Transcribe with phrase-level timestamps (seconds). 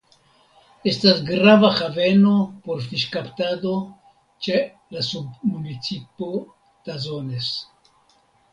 [0.91, 2.31] Estas grava haveno
[2.69, 3.75] por fiŝkaptado
[4.47, 4.57] ĉe
[4.97, 6.33] la submunicipo
[6.89, 7.55] Tazones.